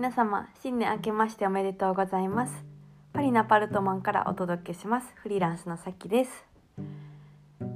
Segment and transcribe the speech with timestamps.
[0.00, 2.54] 皆様新年明けましておめでとうございます。
[3.12, 5.08] パリナパルトマンからお届けします。
[5.16, 6.30] フリーランスのさきです。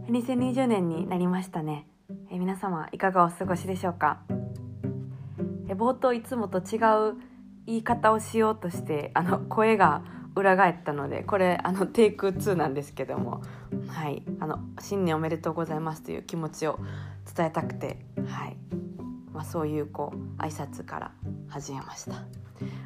[0.08, 1.86] 2020年になりましたね。
[2.30, 4.22] え皆様いかがお過ごしでしょうか？
[5.68, 7.16] え冒頭いつもと違う
[7.66, 10.02] 言い方をしようとしてあの声が
[10.34, 13.42] 裏返ったのでこれあのテイク2なんですけども。
[13.86, 14.22] はい。
[14.40, 16.78] あの新年おめでとうございますという気持ちを
[17.36, 17.98] 伝えたくて。
[18.26, 18.83] はい。
[19.34, 21.12] まあ、そういうこう挨拶から
[21.48, 22.12] 始めました、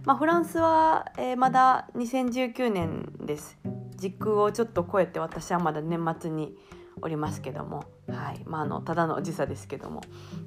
[0.05, 3.59] まあ、フランスは、えー、まだ2019年です。
[3.97, 6.57] 時空をちょっと超えて私はまだ年末に
[7.03, 8.43] おりますけども、はい。
[8.47, 10.01] まあ、あのただの時差ですけども、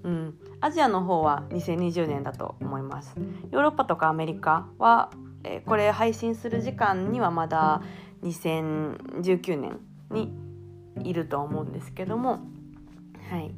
[0.04, 3.14] うん、アジアの方は2020年だと思います。
[3.52, 5.12] ヨーロッパとかアメリカは、
[5.44, 7.82] えー、これ配信する時間にはまだ
[8.24, 9.80] 2019年
[10.10, 10.34] に
[11.04, 12.40] いると思うんですけども。
[13.30, 13.54] はい。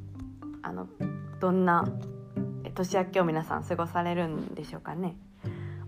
[0.62, 0.88] あの
[1.40, 1.86] どんな
[2.74, 5.16] 年明けを皆さん過ごされるんでしょうかね。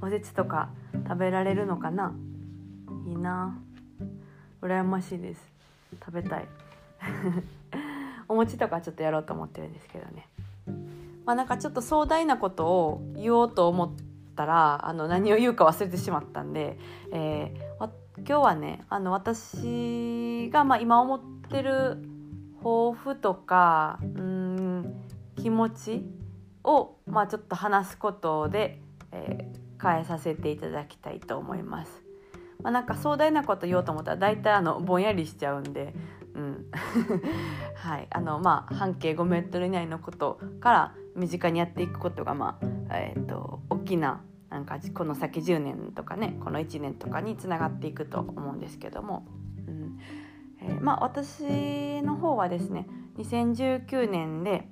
[0.02, 0.70] おせちとか
[1.08, 2.14] 食べられるのかな。
[3.08, 3.58] いいな。
[4.62, 5.42] 羨ましいです。
[6.00, 6.48] 食べたい。
[8.28, 10.28] お餅とかちょっとやろうと思ってるんですけどね。
[11.26, 13.90] まあなんかちょっと壮大なことを言おうと思っ
[14.36, 16.78] たらあの何を言うか忘れてしまったんで、
[17.12, 21.98] えー、今日はねあの私がまあ今思ってる
[22.64, 25.04] 抱負とかうん
[25.36, 26.06] 気持ち
[26.66, 32.04] を、まあ、ちょっと話すことで、えー、変えさせていただきたいと思います。
[32.62, 35.94] まあ、なんか壮大なこと言おうと思ったら大体あのぼんやりしちゃうんで、
[36.34, 36.66] うん。
[37.76, 38.08] はい。
[38.10, 49.26] あのまあ、半径5メートル以内のことから身近にやっていくことが、まあえーと、大きななんかこの先10年とかねこの1年とかにつながっていくと思うんですけども、
[49.68, 50.00] うん。
[50.62, 54.68] えー、まあ、私の方はですね2019年で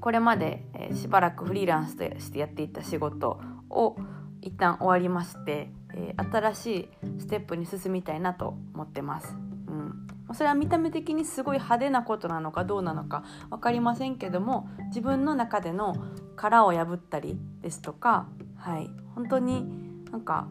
[0.00, 3.96] これまでしばらくフリーランスとしてやっていた仕事を
[4.42, 5.70] 一旦終わりまして
[6.16, 6.88] 新しい
[7.20, 9.36] ステップに進みたいなと思ってます。
[9.68, 15.94] うんそれは見た目的にすごい派手なことなのかどうなのか分かりませんけども自分の中での
[16.34, 18.26] 殻を破ったりですとか、
[18.56, 20.48] はい、本当になんか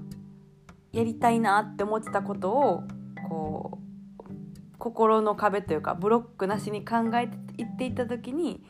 [0.93, 2.83] やりたいなって思ってたことを
[3.29, 8.63] こう心の壁というかブロックなしに考えていっていた時に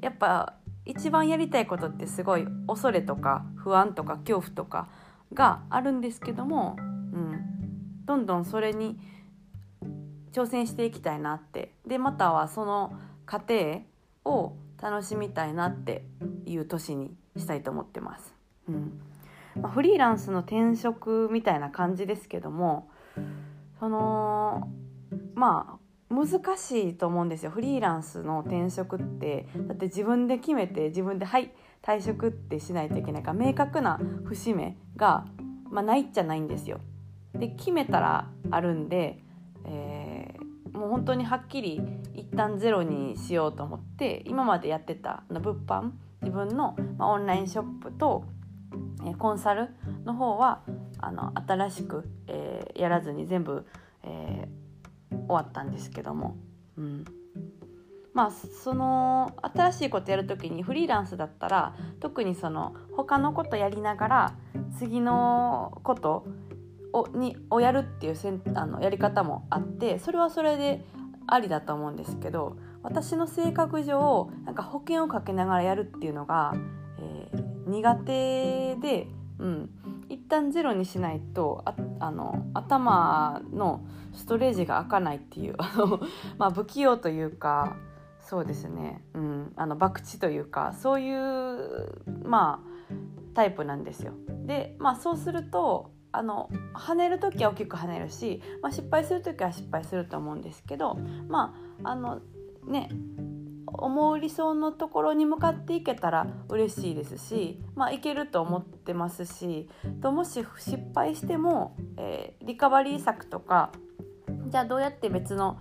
[0.00, 0.54] やっぱ
[0.84, 4.88] 一番やりたいことってすごい恐れとか不安とか恐怖とか
[5.34, 8.98] があるんですけども、うん、どんどんそれに
[10.32, 11.72] 挑戦していきたいなって。
[11.86, 12.94] でまたはその
[13.26, 13.82] 過程
[14.24, 16.04] を楽しみたいなって
[16.46, 18.34] いう年にしたいと思ってます。
[18.68, 19.00] うん。
[19.60, 22.88] まあ、フリーランスの転職みたいな感じですけども
[23.80, 24.68] その
[25.34, 25.77] まあ
[26.18, 27.52] 難しいと思うんですよ。
[27.52, 29.46] フリーランスの転職って。
[29.68, 31.52] だって自分で決めて自分ではい
[31.82, 35.26] 退職ってしないといけないから明確な節目が、
[35.70, 36.80] まあ、ないっちゃないんですよ。
[37.34, 39.22] で決めたらあるんで、
[39.64, 41.80] えー、もう本当にはっきり
[42.14, 45.90] 一旦ゼロにしようと思って今までやってた物販
[46.22, 48.24] 自分の、まあ、オンラインショップと、
[49.04, 49.68] えー、コンサル
[50.04, 50.62] の方は
[50.98, 53.64] あの新しく、えー、やらずに全部、
[54.02, 54.57] えー
[55.28, 56.36] 終わったんですけども、
[56.76, 57.04] うん、
[58.14, 64.34] まあその新しいことやる時にフリーランスだったら特にその他のことやりながら
[64.78, 66.26] 次のこと
[66.92, 70.84] をにをやるっていうせんあのやり方もあってそれはそれで
[71.26, 76.54] ありだと思うんですけど私の性格上なんか保険をかけながらやるっていうのが、
[76.98, 79.08] えー、苦手で、
[79.38, 79.77] うん、一
[80.28, 83.84] 旦ゼロにしないとああの頭の
[84.14, 86.00] ストレージが開かないっていう あの、
[86.38, 87.76] まあ、不器用というか
[88.20, 92.68] そうですね、うん、あの博打というかそういうまあ
[93.34, 94.12] タイプなんですよ。
[94.46, 102.20] で、まあ、そうするとあの跳ねる時は大きく跳ねるし、まあ、失敗する時は失敗すると思うんですけどまああの
[102.66, 102.90] ね
[103.74, 109.68] 思う理想のところに向かっていけたら嬉しいですし、まあ、いけると思ってますし
[110.00, 113.70] ともし失敗しても、えー、リカバリー策とか
[114.48, 115.58] じゃあどうやって別の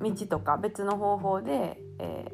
[0.00, 2.26] 道とか別の方法で、え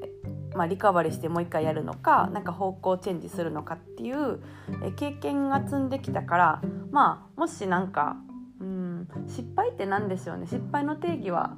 [0.52, 4.40] ー、まあ、リカバリーしてもう一回やるのか何か方向チェンジするのかっていう、
[4.84, 8.16] え、経験が積んできたからまあもし何か
[8.60, 10.46] うん失敗って何でしょうね。
[10.46, 11.56] 失敗の定義は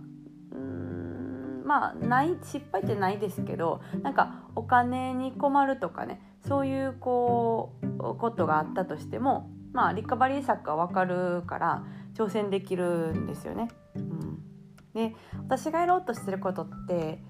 [1.65, 13.69] まあない失敗ってないですけどなんかお金に困るとかねそういうこうことがあったとしてもまあリカバリー策が分かるから挑戦できるんですよね。
[13.97, 14.43] うん、
[14.95, 15.15] で
[15.49, 17.23] 私がやろうとしてることって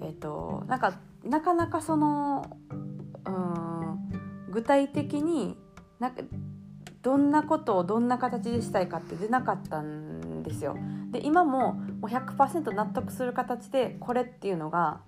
[0.00, 2.56] えっ、ー、となんかなかなかその
[3.26, 5.56] うん具体的に
[5.98, 6.22] なんか
[7.02, 10.76] どんなことをどんな形でしたいかって出なかったんですよ。
[11.12, 15.00] で今ももう100%納得する形でこれっていうのが、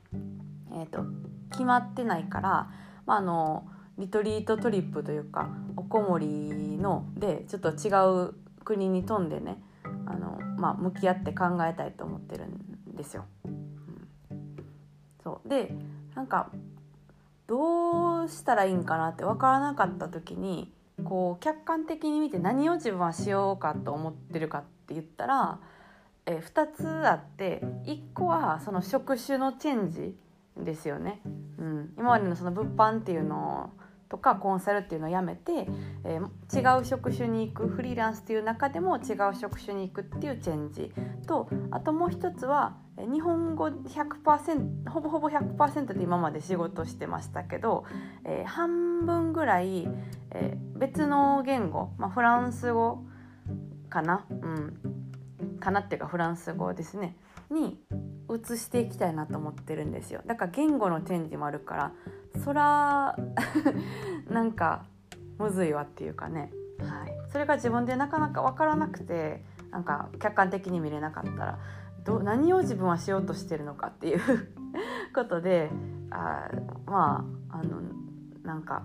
[0.73, 1.05] えーと、
[1.51, 2.71] 決まってないから、
[3.07, 3.67] まあ、あの
[3.97, 7.91] リトリートトリップというかおこもりのでちょっと違
[8.29, 8.35] う
[8.65, 9.63] 国に飛んでね
[10.07, 13.25] あの、まあ、向き合って考えたいと思ってるんですよ。
[13.47, 14.09] うん、
[15.23, 15.75] そうで
[16.15, 16.51] なんか
[17.47, 20.73] どうしたらいいんかなって分からなかった時に
[21.03, 25.61] こう客観的に見て何を自分はしようかと思ってるかって言ったら、
[26.27, 30.17] え2つあって1個はその職種のチェンジ
[30.57, 31.21] ですよね。
[31.59, 33.71] うん、今までのその物販っていうの
[34.09, 35.67] とかコンサルっていうのをやめて、
[36.05, 40.93] えー、違う職種に行くフリーランスっていう中でも違う職種に行くっていうチェンジ
[41.27, 47.85] とあともう一つは日本語100%ほぼほぼ100%で今まで仕事してましたけど、
[48.25, 49.89] えー、半分ぐらい、
[50.31, 53.03] えー、別の言語、まあ、フランス語
[53.91, 54.94] かな、うん、
[55.65, 57.17] かなっていうかフランス語ですね。
[57.51, 57.79] に
[58.29, 60.21] 移していきたいなと思ってるんですよ。
[60.27, 61.93] だから言語のチェンジもあるから
[62.45, 63.17] そら
[64.29, 64.85] なんか
[65.39, 71.59] むずいわっていうかね、はい、それが自分でなかなか分からなくてなんか客観的に見れなかったら
[72.05, 74.21] ど何を自分はしようとしてるのかっていう
[75.15, 75.71] ことで
[76.11, 76.49] あ
[76.87, 77.81] まああの
[78.43, 78.83] なんか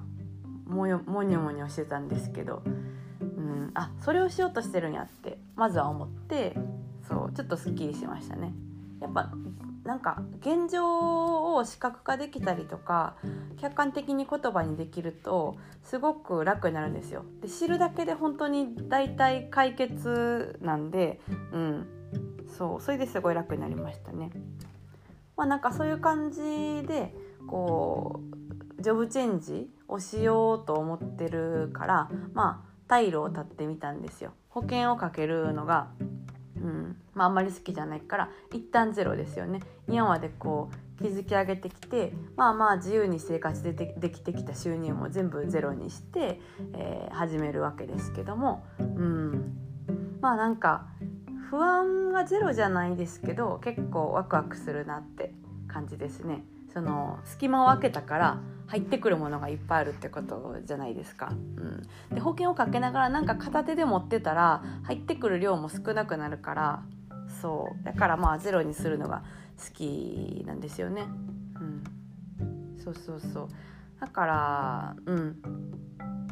[0.66, 2.62] もよもにょもにょしてたんですけど、
[3.22, 6.56] うん、あそれをしようとしてるんやってまずは思って
[7.08, 8.54] そうちょっとすっきりしましたね。
[9.02, 9.32] やっぱ
[9.84, 13.16] なんか現状を視覚化できたりとか
[13.60, 17.24] 客観的に言葉にできるとすごく楽になるんですよ。
[17.42, 21.20] で知るだけで本当に大体解決なんで、
[21.52, 21.88] うん、
[22.58, 24.32] そうそれですごい楽になりましたね。
[25.36, 26.42] まあなんかそういう感じ
[26.86, 27.16] で
[27.48, 28.20] こ
[28.78, 34.34] うジョブチェンジをしようと思ってるからまあ退路を立ってみたんですよ。
[34.50, 35.90] 保険をかけるのが
[36.62, 40.70] うんまあ、あんまり好きじゃないから一旦ゼロですよね今までこ
[41.00, 46.42] う築き上げてきてまあまあ自由に生活でできてきた収入も全部ゼロにして、
[46.74, 49.54] えー、始めるわけですけども、うん、
[50.22, 50.88] まあなんか
[51.50, 55.34] 不安はゼロじゃないですけど結構ワクワクするなって
[55.68, 56.44] 感じですね。
[56.74, 61.32] その隙間を空けたから入ってくるものがいっぱいあるってことじゃないですか。
[61.32, 66.84] うん、で保険をかけながらなんか片手で持ってたら入ってくる量も少なくなるから
[67.42, 69.24] そうだからまあゼロにするのが
[69.58, 71.08] 好きなんですよね。
[71.60, 73.48] うん、そうそうそう
[74.00, 75.42] だからうん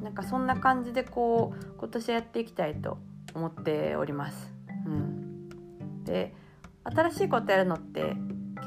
[0.02, 3.00] なんかそんな感じでこう今年はやっていきたいと
[3.34, 4.54] 思っております。
[4.86, 6.36] うん、で
[6.84, 8.16] 新しいことやるのって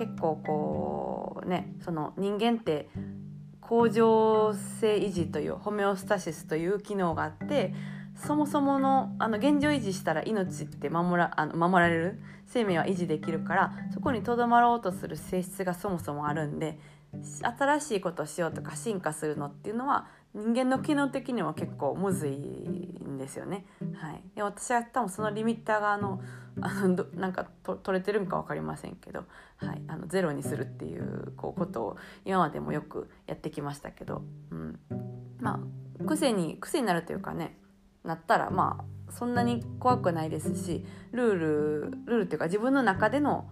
[0.00, 2.88] 結構こうねその人間って
[3.61, 7.75] 恒常性維持というホメオスタシスという機能があって
[8.17, 12.20] そもそものあの現状維持したら命って守らあの守られる？
[12.47, 16.79] 生命は維持できるからそこにとどまろうとする性質がそもそもあるんで
[17.43, 23.67] 新しいことをしようとか進化するのっていうのは人間の機能的にも結構むずいんですよね。
[24.00, 26.23] はい、で私は多分そのリミッターがあの
[26.62, 29.25] あのなんかと取れてるんか分かりませんけど、
[29.56, 34.81] はい、あのゼロにするっていうこうことを今までもよくやってきましたけど、うん、
[35.39, 35.60] ま
[36.01, 37.58] あ癖に癖になるというかね
[38.03, 43.51] なったらまあそんなに怖くないですしルールルールっていうか自分の中での、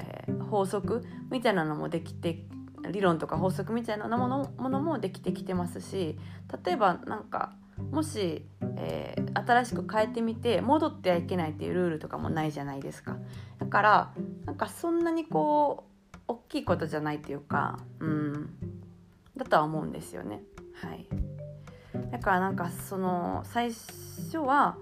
[0.00, 2.44] えー、法則みたいなのもできて
[2.90, 6.18] 理論とか法則みたいなものものもできてきてますし
[6.64, 7.54] 例えばなんか
[7.90, 13.16] もし、えー、新しく変えてみて戻ってはいけないっていうルールとかもないじゃないですか。
[13.58, 14.12] だから
[14.46, 18.50] なんかそんなにこう大きいことじゃないっていうかうん
[19.36, 20.42] だとは思うんですよね。
[20.74, 21.08] はい。
[22.10, 24.76] だからなんかその最初は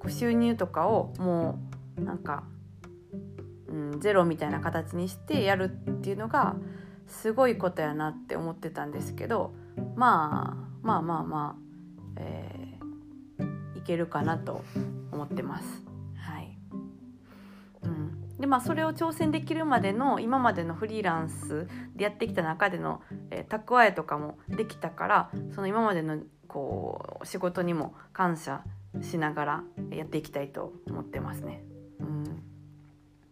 [0.00, 1.58] こう収入とかをも
[1.96, 2.44] うなんか、
[3.68, 6.56] うん、ゼロみたいな形にしてやるっていうのが
[7.06, 9.54] すごいことやなって思ってたんですけど
[9.94, 11.71] まあまあまあまあ、
[12.22, 14.64] えー、いけるかなと
[15.10, 15.82] 思ってます。
[16.16, 16.56] はい
[17.82, 28.62] うん、でまあそれを挑戦できるまでの今までのフリーランスでやってきた中での、えー、蓄えとかもできたからその今までのこう仕事にも感謝
[29.00, 31.64] しながらやっていきたいと思ってますね。
[32.00, 32.24] うん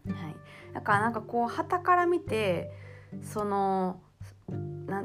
[0.09, 0.37] はい、
[0.75, 2.73] だからなんかこう旗から見て
[3.23, 4.01] その
[4.87, 5.05] な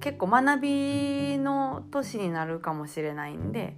[0.00, 3.76] 結構学びの年になるかもしれないんで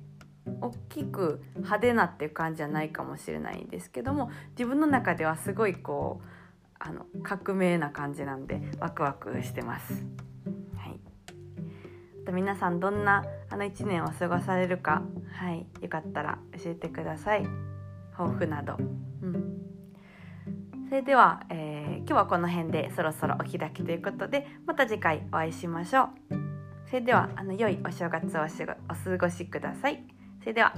[0.61, 6.27] 大きく派手なっていう感じじゃないかもしれないんですけども自分の中ではすごいこう
[6.79, 10.05] あの革命な感じなんでワクワクしてます。
[10.77, 11.01] はい、
[12.23, 17.47] あと皆さんどんなあの1年を過ごされるか、はい、よかったら教えてください
[18.17, 18.77] 抱負など。
[18.79, 19.59] うん
[20.89, 26.48] それでは、えー、今日はこの辺でそろそろお開きということでまた次回お会いしましょう。
[26.89, 30.03] それではあの良いお正月をお過ごしください。
[30.41, 30.73] それでは